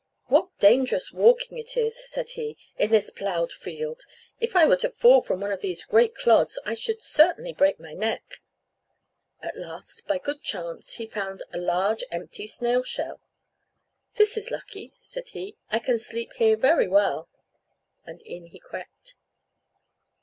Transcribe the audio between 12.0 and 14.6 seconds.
empty snail shell. "This is